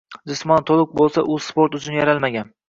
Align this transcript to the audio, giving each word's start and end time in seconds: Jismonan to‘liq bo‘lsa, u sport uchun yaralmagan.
Jismonan 0.29 0.63
to‘liq 0.69 0.95
bo‘lsa, 1.01 1.25
u 1.35 1.37
sport 1.49 1.79
uchun 1.81 1.99
yaralmagan. 1.99 2.51